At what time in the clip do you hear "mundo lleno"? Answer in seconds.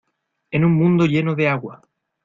0.73-1.35